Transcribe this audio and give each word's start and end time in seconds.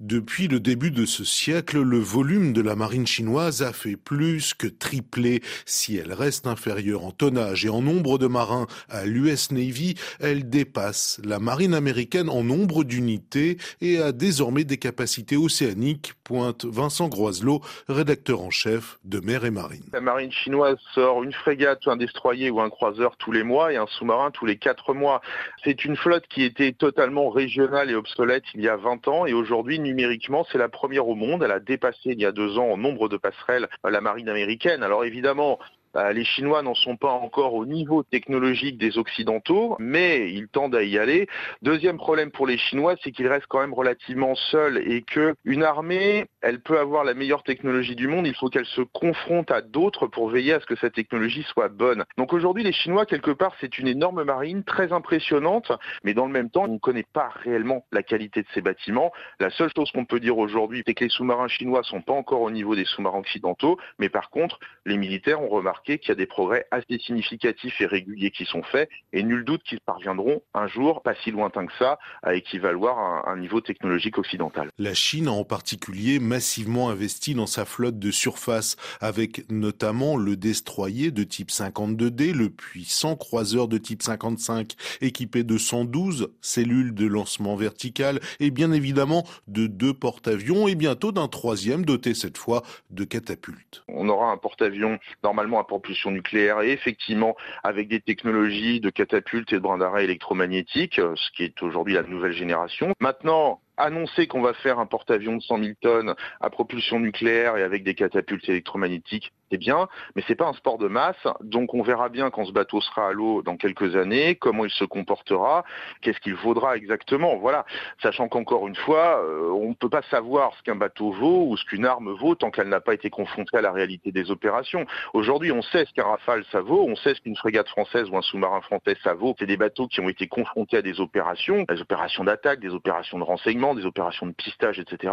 Depuis 0.00 0.48
le 0.48 0.60
début 0.60 0.90
de 0.90 1.04
ce 1.04 1.24
siècle, 1.24 1.82
le 1.82 1.98
volume 1.98 2.54
de 2.54 2.62
la 2.62 2.74
marine 2.74 3.06
chinoise 3.06 3.60
a 3.60 3.74
fait 3.74 3.96
plus 3.96 4.54
que 4.54 4.66
tripler. 4.66 5.42
Si 5.66 5.94
elle 5.98 6.14
reste 6.14 6.46
inférieure 6.46 7.04
en 7.04 7.10
tonnage 7.10 7.66
et 7.66 7.68
en 7.68 7.82
nombre 7.82 8.16
de 8.16 8.26
marins 8.26 8.66
à 8.88 9.04
l'US 9.04 9.52
Navy, 9.52 9.96
elle 10.18 10.48
dépasse 10.48 11.20
la 11.22 11.38
marine 11.38 11.74
américaine 11.74 12.30
en 12.30 12.42
nombre 12.42 12.82
d'unités 12.82 13.58
et 13.82 13.98
a 13.98 14.12
désormais 14.12 14.64
des 14.64 14.78
capacités 14.78 15.36
océaniques, 15.36 16.14
pointe 16.24 16.64
Vincent 16.64 17.08
Groiselot, 17.08 17.60
rédacteur 17.86 18.40
en 18.40 18.50
chef 18.50 18.98
de 19.04 19.20
Mer 19.20 19.44
et 19.44 19.50
Marine. 19.50 19.84
La 19.92 20.00
marine 20.00 20.32
chinoise 20.32 20.78
sort 20.94 21.22
une 21.24 21.34
frégate, 21.34 21.86
un 21.86 21.98
destroyer 21.98 22.48
ou 22.48 22.62
un 22.62 22.70
croiseur 22.70 23.18
tous 23.18 23.32
les 23.32 23.42
mois 23.42 23.70
et 23.74 23.76
un 23.76 23.86
sous-marin 23.86 24.30
tous 24.30 24.46
les 24.46 24.56
quatre 24.56 24.94
mois. 24.94 25.20
C'est 25.62 25.84
une 25.84 25.96
flotte 25.96 26.24
qui 26.30 26.42
était 26.42 26.72
totalement 26.72 27.28
régionale 27.28 27.90
et 27.90 27.94
obsolète 27.94 28.44
il 28.54 28.62
y 28.62 28.68
a 28.68 28.76
20 28.76 29.06
ans 29.06 29.26
et 29.26 29.34
aujourd'hui 29.34 29.78
numériquement, 29.90 30.46
c'est 30.50 30.58
la 30.58 30.68
première 30.68 31.08
au 31.08 31.14
monde. 31.14 31.42
Elle 31.42 31.50
a 31.50 31.60
dépassé 31.60 32.10
il 32.10 32.20
y 32.20 32.26
a 32.26 32.32
deux 32.32 32.58
ans 32.58 32.70
en 32.70 32.76
nombre 32.76 33.08
de 33.08 33.16
passerelles 33.16 33.68
la 33.90 34.00
marine 34.00 34.28
américaine. 34.28 34.82
Alors 34.82 35.04
évidemment, 35.04 35.58
bah, 35.94 36.12
les 36.12 36.24
Chinois 36.24 36.62
n'en 36.62 36.74
sont 36.74 36.96
pas 36.96 37.10
encore 37.10 37.54
au 37.54 37.66
niveau 37.66 38.02
technologique 38.02 38.78
des 38.78 38.98
Occidentaux, 38.98 39.76
mais 39.78 40.30
ils 40.30 40.48
tendent 40.48 40.76
à 40.76 40.82
y 40.82 40.98
aller. 40.98 41.26
Deuxième 41.62 41.96
problème 41.96 42.30
pour 42.30 42.46
les 42.46 42.58
Chinois, 42.58 42.94
c'est 43.02 43.10
qu'ils 43.10 43.26
restent 43.26 43.48
quand 43.48 43.60
même 43.60 43.74
relativement 43.74 44.34
seuls 44.34 44.78
et 44.78 45.02
que 45.02 45.34
une 45.44 45.64
armée, 45.64 46.26
elle 46.42 46.60
peut 46.60 46.78
avoir 46.78 47.04
la 47.04 47.14
meilleure 47.14 47.42
technologie 47.42 47.96
du 47.96 48.06
monde, 48.06 48.26
il 48.26 48.34
faut 48.34 48.48
qu'elle 48.48 48.66
se 48.66 48.82
confronte 48.82 49.50
à 49.50 49.62
d'autres 49.62 50.06
pour 50.06 50.28
veiller 50.28 50.54
à 50.54 50.60
ce 50.60 50.66
que 50.66 50.76
cette 50.76 50.94
technologie 50.94 51.42
soit 51.42 51.68
bonne. 51.68 52.04
Donc 52.16 52.32
aujourd'hui, 52.32 52.62
les 52.62 52.72
Chinois, 52.72 53.06
quelque 53.06 53.32
part, 53.32 53.54
c'est 53.60 53.78
une 53.78 53.88
énorme 53.88 54.22
marine 54.22 54.62
très 54.62 54.92
impressionnante, 54.92 55.72
mais 56.04 56.14
dans 56.14 56.26
le 56.26 56.32
même 56.32 56.50
temps, 56.50 56.64
on 56.64 56.74
ne 56.74 56.78
connaît 56.78 57.06
pas 57.12 57.30
réellement 57.42 57.84
la 57.90 58.02
qualité 58.02 58.42
de 58.42 58.48
ces 58.54 58.60
bâtiments. 58.60 59.12
La 59.40 59.50
seule 59.50 59.70
chose 59.74 59.90
qu'on 59.90 60.04
peut 60.04 60.20
dire 60.20 60.38
aujourd'hui, 60.38 60.82
c'est 60.86 60.94
que 60.94 61.04
les 61.04 61.10
sous-marins 61.10 61.48
chinois 61.48 61.82
sont 61.82 62.00
pas 62.00 62.12
encore 62.12 62.42
au 62.42 62.50
niveau 62.50 62.76
des 62.76 62.84
sous-marins 62.84 63.18
occidentaux, 63.18 63.78
mais 63.98 64.08
par 64.08 64.30
contre, 64.30 64.58
les 64.86 64.96
militaires 64.96 65.42
ont 65.42 65.48
remarqué 65.48 65.79
qu'il 65.84 66.08
y 66.08 66.12
a 66.12 66.14
des 66.14 66.26
progrès 66.26 66.66
assez 66.70 66.98
significatifs 66.98 67.80
et 67.80 67.86
réguliers 67.86 68.30
qui 68.30 68.44
sont 68.44 68.62
faits, 68.62 68.88
et 69.12 69.22
nul 69.22 69.44
doute 69.44 69.62
qu'ils 69.62 69.80
parviendront 69.80 70.42
un 70.54 70.66
jour, 70.66 71.02
pas 71.02 71.14
si 71.22 71.30
lointain 71.30 71.66
que 71.66 71.72
ça, 71.78 71.98
à 72.22 72.34
équivaloir 72.34 72.98
un, 72.98 73.32
un 73.32 73.36
niveau 73.36 73.60
technologique 73.60 74.18
occidental. 74.18 74.70
La 74.78 74.94
Chine 74.94 75.28
a 75.28 75.32
en 75.32 75.44
particulier 75.44 76.18
massivement 76.18 76.90
investi 76.90 77.34
dans 77.34 77.46
sa 77.46 77.64
flotte 77.64 77.98
de 77.98 78.10
surface, 78.10 78.76
avec 79.00 79.50
notamment 79.50 80.16
le 80.16 80.36
destroyer 80.36 81.10
de 81.10 81.24
type 81.24 81.50
52D, 81.50 82.32
le 82.32 82.50
puissant 82.50 83.16
croiseur 83.16 83.68
de 83.68 83.78
type 83.78 84.02
55, 84.02 84.74
équipé 85.00 85.44
de 85.44 85.58
112 85.58 86.32
cellules 86.40 86.94
de 86.94 87.06
lancement 87.06 87.56
vertical, 87.56 88.20
et 88.38 88.50
bien 88.50 88.72
évidemment 88.72 89.24
de 89.48 89.66
deux 89.66 89.94
porte-avions, 89.94 90.68
et 90.68 90.74
bientôt 90.74 91.12
d'un 91.12 91.28
troisième 91.28 91.84
doté 91.84 92.14
cette 92.14 92.38
fois 92.38 92.62
de 92.90 93.04
catapultes. 93.04 93.84
On 93.88 94.08
aura 94.08 94.30
un 94.30 94.36
porte-avions 94.36 94.98
normalement 95.22 95.60
à 95.60 95.64
propulsion 95.70 96.10
nucléaire 96.10 96.60
et 96.62 96.72
effectivement 96.72 97.36
avec 97.62 97.86
des 97.86 98.00
technologies 98.00 98.80
de 98.80 98.90
catapultes 98.90 99.52
et 99.52 99.56
de 99.56 99.60
brins 99.60 99.78
d'arrêt 99.78 100.02
électromagnétiques, 100.02 100.98
euh, 100.98 101.14
ce 101.14 101.30
qui 101.30 101.44
est 101.44 101.62
aujourd'hui 101.62 101.94
la 101.94 102.02
nouvelle 102.02 102.32
génération. 102.32 102.92
Maintenant, 102.98 103.60
annoncer 103.76 104.26
qu'on 104.26 104.42
va 104.42 104.52
faire 104.52 104.80
un 104.80 104.86
porte-avions 104.86 105.36
de 105.36 105.42
100 105.42 105.58
000 105.58 105.70
tonnes 105.80 106.14
à 106.40 106.50
propulsion 106.50 106.98
nucléaire 106.98 107.56
et 107.56 107.62
avec 107.62 107.84
des 107.84 107.94
catapultes 107.94 108.48
électromagnétiques, 108.48 109.32
c'est 109.50 109.58
bien, 109.58 109.88
mais 110.14 110.22
c'est 110.26 110.34
pas 110.34 110.46
un 110.46 110.52
sport 110.52 110.78
de 110.78 110.88
masse. 110.88 111.26
Donc 111.42 111.74
on 111.74 111.82
verra 111.82 112.08
bien 112.08 112.30
quand 112.30 112.44
ce 112.44 112.52
bateau 112.52 112.80
sera 112.80 113.08
à 113.08 113.12
l'eau 113.12 113.42
dans 113.42 113.56
quelques 113.56 113.96
années, 113.96 114.36
comment 114.36 114.64
il 114.64 114.70
se 114.70 114.84
comportera, 114.84 115.64
qu'est-ce 116.02 116.20
qu'il 116.20 116.34
vaudra 116.34 116.76
exactement. 116.76 117.36
Voilà, 117.36 117.64
sachant 118.02 118.28
qu'encore 118.28 118.68
une 118.68 118.76
fois, 118.76 119.22
euh, 119.24 119.50
on 119.50 119.70
ne 119.70 119.74
peut 119.74 119.88
pas 119.88 120.02
savoir 120.10 120.52
ce 120.56 120.62
qu'un 120.62 120.76
bateau 120.76 121.10
vaut 121.10 121.46
ou 121.48 121.56
ce 121.56 121.64
qu'une 121.64 121.84
arme 121.84 122.12
vaut 122.12 122.34
tant 122.34 122.50
qu'elle 122.50 122.68
n'a 122.68 122.80
pas 122.80 122.94
été 122.94 123.10
confrontée 123.10 123.56
à 123.56 123.60
la 123.60 123.72
réalité 123.72 124.12
des 124.12 124.30
opérations. 124.30 124.86
Aujourd'hui, 125.14 125.52
on 125.52 125.62
sait 125.62 125.84
ce 125.84 125.92
qu'un 125.92 126.04
Rafale 126.04 126.44
ça 126.52 126.60
vaut, 126.60 126.84
on 126.88 126.96
sait 126.96 127.14
ce 127.14 127.20
qu'une 127.20 127.36
frégate 127.36 127.68
française 127.68 128.08
ou 128.10 128.16
un 128.16 128.22
sous-marin 128.22 128.60
français 128.60 128.96
ça 129.02 129.14
vaut. 129.14 129.34
C'est 129.38 129.46
des 129.46 129.56
bateaux 129.56 129.88
qui 129.88 130.00
ont 130.00 130.08
été 130.08 130.28
confrontés 130.28 130.76
à 130.76 130.82
des 130.82 131.00
opérations, 131.00 131.64
des 131.68 131.80
opérations 131.80 132.24
d'attaque, 132.24 132.60
des 132.60 132.74
opérations 132.74 133.18
de 133.18 133.24
renseignement, 133.24 133.74
des 133.74 133.86
opérations 133.86 134.26
de 134.26 134.32
pistage, 134.32 134.78
etc. 134.78 135.12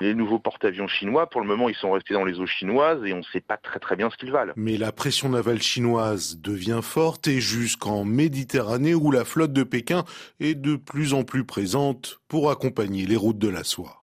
Les 0.00 0.14
nouveaux 0.14 0.38
porte-avions 0.38 0.88
chinois, 0.88 1.28
pour 1.28 1.40
le 1.40 1.46
moment, 1.46 1.68
ils 1.68 1.74
sont 1.74 1.92
restés 1.92 2.14
dans 2.14 2.24
les 2.24 2.40
eaux 2.40 2.46
chinoises 2.46 3.04
et 3.04 3.12
on 3.12 3.18
ne 3.18 3.22
sait 3.22 3.40
pas 3.40 3.56
très 3.78 3.96
bien 3.96 4.10
ce 4.10 4.16
qu'ils 4.16 4.32
valent. 4.32 4.52
Mais 4.56 4.76
la 4.76 4.92
pression 4.92 5.28
navale 5.28 5.62
chinoise 5.62 6.38
devient 6.40 6.80
forte 6.82 7.28
et 7.28 7.40
jusqu'en 7.40 8.04
Méditerranée 8.04 8.94
où 8.94 9.10
la 9.10 9.24
flotte 9.24 9.52
de 9.52 9.62
Pékin 9.62 10.04
est 10.40 10.54
de 10.54 10.76
plus 10.76 11.14
en 11.14 11.24
plus 11.24 11.44
présente 11.44 12.20
pour 12.28 12.50
accompagner 12.50 13.06
les 13.06 13.16
routes 13.16 13.38
de 13.38 13.48
la 13.48 13.64
soie. 13.64 13.92